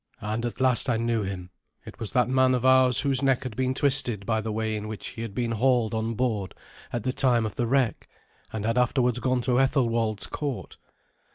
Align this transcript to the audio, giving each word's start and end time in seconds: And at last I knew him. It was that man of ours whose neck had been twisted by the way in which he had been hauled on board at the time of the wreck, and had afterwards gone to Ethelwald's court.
And 0.21 0.47
at 0.47 0.59
last 0.59 0.89
I 0.89 0.97
knew 0.97 1.21
him. 1.21 1.51
It 1.85 1.99
was 1.99 2.11
that 2.13 2.27
man 2.27 2.55
of 2.55 2.65
ours 2.65 3.01
whose 3.01 3.21
neck 3.21 3.43
had 3.43 3.55
been 3.55 3.75
twisted 3.75 4.25
by 4.25 4.41
the 4.41 4.51
way 4.51 4.75
in 4.75 4.87
which 4.87 5.09
he 5.09 5.21
had 5.21 5.35
been 5.35 5.51
hauled 5.51 5.93
on 5.93 6.15
board 6.15 6.55
at 6.91 7.03
the 7.03 7.13
time 7.13 7.45
of 7.45 7.53
the 7.53 7.67
wreck, 7.67 8.09
and 8.51 8.65
had 8.65 8.79
afterwards 8.79 9.19
gone 9.19 9.41
to 9.41 9.59
Ethelwald's 9.59 10.25
court. 10.25 10.77